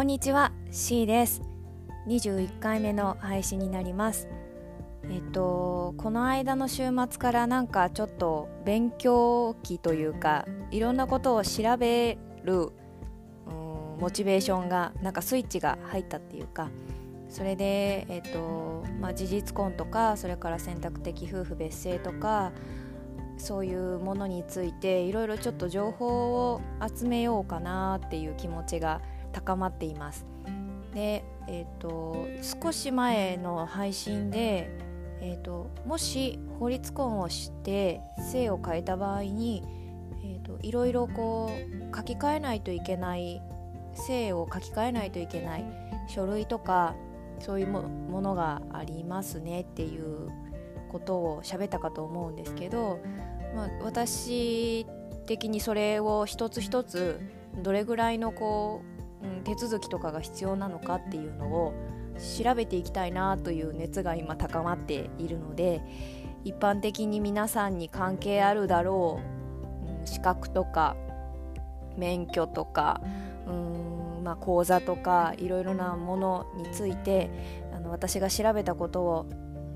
[0.00, 1.42] こんにちは C です。
[2.08, 4.28] 21回目の配信になります。
[5.10, 12.70] えっとこの間の週末からなんかちょっと勉強期というかいろんなことを調べる
[13.44, 16.70] モチベーションがなんかスイッチが入ったっていうか
[17.28, 22.52] それで、えっとまあ、事実婚とかそれから選択的夫婦別姓とか
[23.36, 29.02] そういうものについていろいろちょっと情報を集めようかなっていう気持ちが
[29.32, 30.26] 高まっています。
[30.94, 32.26] で、えーと、
[32.62, 34.70] 少し前の配信で、
[35.20, 39.62] えーと、もし法律婚をして性を変えた場合に、
[40.24, 43.42] えーと、いろいろこう書き換えないといけない
[43.94, 45.64] 性を書き換えないといけない
[46.08, 46.94] 書類とか
[47.38, 50.30] そういうものがありますねっていう
[50.90, 53.00] ことを喋ったかと思うんですけど、
[53.54, 54.86] まあ、私
[55.26, 57.20] 的にそれを一つ一つ
[57.62, 61.74] どれぐらいのこう、うん、手続きとかが必要なのかっていうのを
[62.42, 65.82] 調べていきたいなという熱が今高まっているので
[66.44, 69.20] 一般的に皆さんに関係あるだろ
[69.86, 70.96] う、うん、資格とか
[71.96, 73.00] 免許とか
[73.46, 77.30] うんまあ、講座とかいろいろなものについて
[77.74, 79.26] あの私が調べたことを、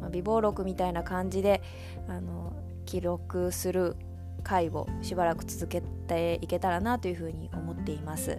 [0.01, 1.63] まあ、備忘録みたいな感じで
[2.09, 2.53] あの
[2.85, 3.97] 記録する
[4.43, 8.39] 会をしばらく続けていけたらなというふうに思っています。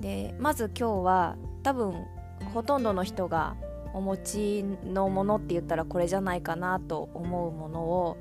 [0.00, 2.06] でまず今日は多分
[2.54, 3.56] ほとんどの人が
[3.92, 8.16] お持ちのものって言ったらこれじゃないかなと思うものを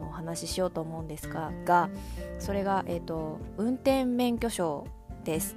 [0.00, 1.90] お話ししようと思うんですがが
[2.38, 4.86] それが、えーと、運転免許証
[5.24, 5.56] です。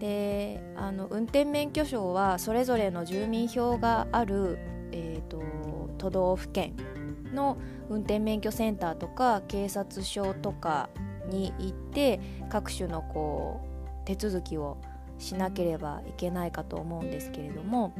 [0.00, 4.58] であの運転免許証はそれぞれの住民票がある、
[4.92, 5.42] えーと
[5.98, 6.74] 都道府県
[7.32, 7.56] の
[7.88, 10.90] 運転免許センターとか警察署とか
[11.30, 13.73] に行って各種のこう
[14.04, 14.78] 手続きを
[15.18, 17.94] しなければいけないかと思うんですけれども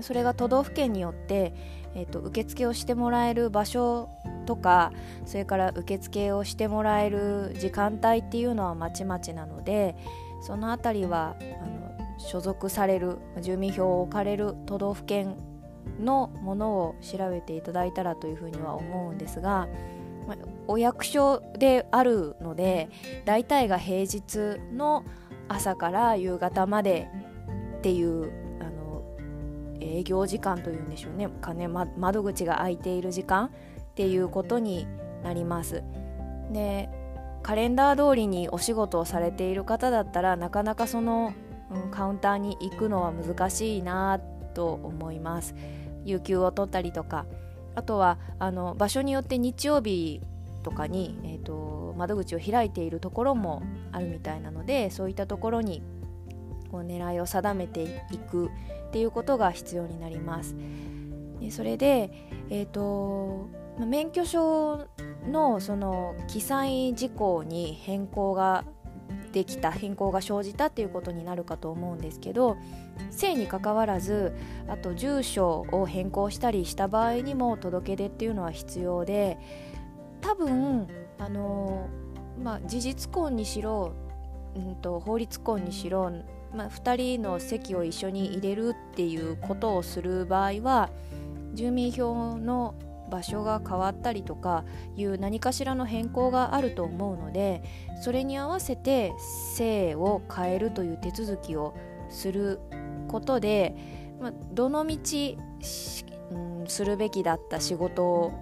[0.00, 1.54] それが都道府県によって、
[1.94, 4.08] えーと、受付をしてもらえる場所
[4.46, 4.92] とか
[5.24, 9.96] それから受付をしてもらえる時間帯っていうのはまちまちなので
[10.42, 15.36] その辺りはあの所属される住民票を置かれる都道府県
[16.00, 19.68] のものを調べていただいたらというふうには思うんですが、
[20.66, 22.88] お役所であるので
[23.24, 25.04] 大体が平日の
[25.48, 27.08] 朝から夕方まで
[27.78, 29.02] っていうあの
[29.80, 33.50] 営業時間というんでしょうね金、ま、窓口が開いている時間っ
[33.94, 34.86] ていうことに
[35.22, 35.82] なります。
[36.50, 36.88] で
[37.42, 41.34] カレンダー通りにお仕事をされている方だったらなかなかその、
[41.70, 44.18] うん、カウンターに行くのは難しいな
[44.54, 45.54] と思います。
[46.06, 47.26] 有給を取ったりとか
[47.74, 50.20] あとはあの場所によって日曜日
[50.62, 53.62] とかに、えーと、窓口を開いているところも
[53.92, 55.82] あるみたいなのでそういったところに
[56.70, 58.50] こう狙いを定めていくっ
[58.90, 60.56] ていうことが必要になります。
[61.40, 62.10] でそれで、
[62.48, 63.48] えーと、
[63.78, 64.86] 免許証
[65.30, 68.64] のその記載事項に変更が
[69.34, 72.56] できた変更が生じたっていうことになるかと思うんですけど
[73.10, 74.32] 性にかかわらず
[74.68, 79.36] あと住所を変更したりした場合にも届け出っていうのは必要で
[80.20, 80.86] 多分
[81.18, 81.88] あの、
[82.40, 83.92] まあ、事実婚にしろ、
[84.54, 86.12] うんと、法律婚にしろ、
[86.54, 90.90] まあ、2人の席を一緒に入れるっていうことをする場合は
[91.54, 92.76] 住民票の
[93.10, 94.64] 場所が変わったりとか
[94.96, 97.62] いう何かしらの変更があると思うので
[98.02, 99.12] それに合わせて
[99.54, 101.74] 性を変えるという手続きを
[102.08, 102.60] する
[103.08, 103.74] ことで、
[104.20, 105.38] まあ、どのみち、
[106.30, 108.32] うん、するべきだった仕事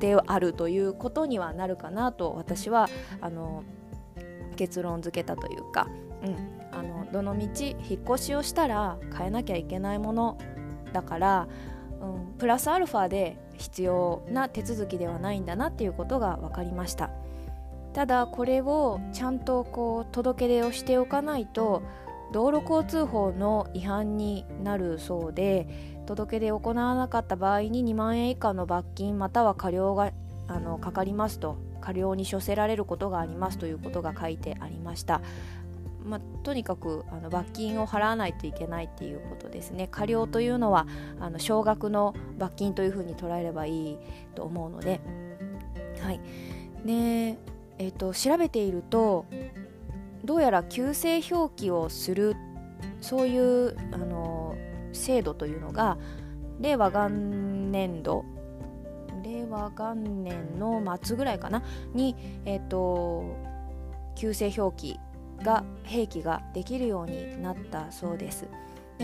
[0.00, 2.88] であるということにはなるかなと私は
[3.20, 3.64] あの
[4.56, 5.88] 結論付けたというか、
[6.22, 10.38] うん、あのどのみち引っ越しをしたら変えなきゃいけないもの
[10.92, 11.48] だから
[12.04, 17.10] うん、プラスアルファで必要な手続きではないんだなっていうことが分かりました。
[17.94, 21.82] ただこれをちゃんとこう届け出をしておかないと
[22.32, 25.68] 道路交通法の違反になるそうで
[26.06, 30.10] 届け出を行わなかった場合に2万円以下の罰金または過料が
[30.48, 35.22] あのかかりますと過料に処せられることがありますということが書いてありました。
[36.04, 39.88] まあ、とにかくあの罰金を払わないといけないっていうことですね。
[39.90, 40.86] 過料というのは
[41.18, 43.98] あの少額の罰金というふうに捉えればいい
[44.34, 45.00] と思うので、
[46.00, 46.20] はい。
[46.84, 47.38] で
[47.76, 49.26] えーと、調べていると
[50.24, 52.36] どうやら旧姓表記をする
[53.00, 54.54] そういうあの
[54.92, 55.98] 制度というのが
[56.60, 58.24] 令和元年度
[59.24, 61.64] 令和元年の末ぐらいかな？
[61.94, 62.14] に、
[62.44, 63.24] えーと、
[64.14, 65.00] 旧姓表記
[65.44, 68.48] が併記ができるようになったそうです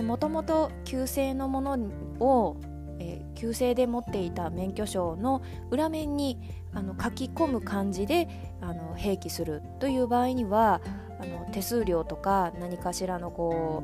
[0.03, 1.79] もともと旧姓のもの
[2.21, 2.57] を、
[2.99, 6.39] えー、旧姓で持っていた免許証の裏面に
[6.73, 8.29] あの書き込む感じで
[8.61, 10.81] あの併記するという場合には
[11.21, 13.83] あの手数料とか何かしらのこ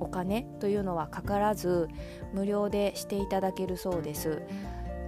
[0.00, 1.88] うお金というのはかからず
[2.34, 4.42] 無料でしていただけるそうです。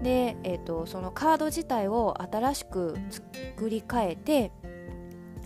[0.02, 4.52] で、えーと、そのカード自体を新しく作り変えて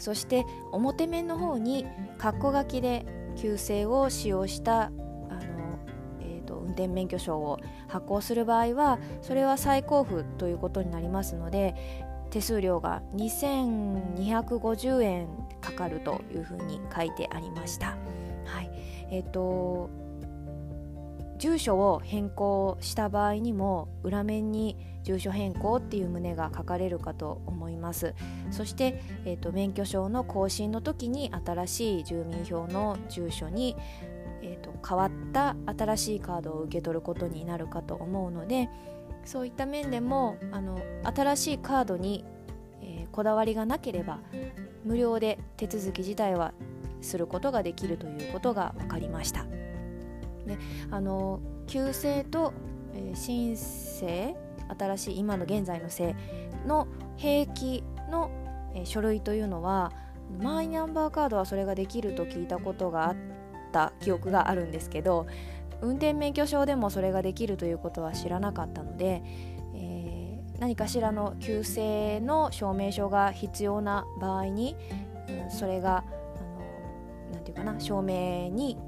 [0.02, 1.86] そして表面の方に
[2.18, 3.06] 括弧書きで
[3.36, 4.98] 旧姓を使用したあの、
[6.20, 11.76] えーと、運転免許証を発行する場合はそれは再交付ということになりますので
[12.30, 15.28] 手数料が2250円
[15.60, 17.96] かかるというふうに書いてありました。
[18.44, 18.70] はい
[19.12, 19.88] えーと
[21.38, 28.14] 住所を変更した場合にも裏面に住所変更っていう旨が書かれるかと思います
[28.50, 33.76] そして、えーと、免許証の更新の時に新しい住民票の住所に、
[34.42, 38.68] えーと、変わった新しいカードを受け取ることになるかと思うので
[39.24, 42.24] そういった面でもあの新しいカードに、
[42.82, 44.20] えー、こだわりがなければ
[44.84, 46.52] 無料で手続き自体は
[47.00, 49.44] することができるということが分かりました。
[50.46, 50.58] で
[50.90, 52.52] あの旧姓と、
[52.94, 54.36] えー、新姓
[54.78, 56.14] 新しい今の現在の姓
[56.66, 56.86] の
[57.16, 58.30] 兵器の、
[58.74, 59.92] え、書類というのは
[60.40, 63.16] マイナンバーカードはそれができると聞いたことがあっ
[63.72, 65.26] た記憶があるんですけど
[65.80, 69.22] 運転免許証でもそれができるということは知らなかったので、
[69.74, 74.76] えー、何かしらの旧姓の証明書が必要な場合に、
[75.28, 76.04] うん、それが
[76.36, 76.42] あ
[77.30, 78.78] のなんていうかな証明に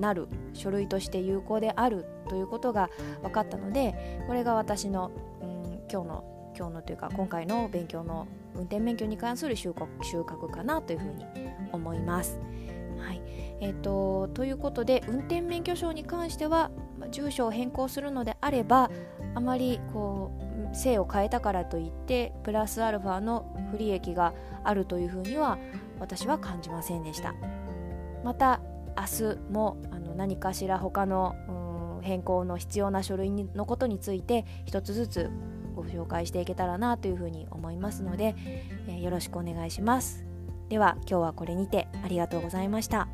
[0.00, 2.90] なる書類として有効であるということが
[3.22, 5.10] 分かったのでこれが私の、
[5.42, 11.24] うん、今日の今日のというか今回の勉強の運転免許に関する収穫収穫かなというふうに
[11.72, 12.38] 思います。
[12.98, 13.22] はい
[13.60, 16.70] えーと、ということで運転免許証に関しては
[17.10, 18.90] 住所を変更するのであれば
[19.34, 25.58] あまりこう姓を変えたからといってプラスアルファの不利益があるというふうには
[25.98, 27.34] 私は感じませんでした。
[28.24, 28.60] また
[28.96, 35.30] 明日もあの何かしら他の変更の必要な書類のことについて一つずつ
[35.74, 38.34] ご紹介していけたらなというふうに思いますので、
[38.88, 40.24] えー、よろしくお願いします。
[40.68, 43.08] では今日はこれにてありがとうございました。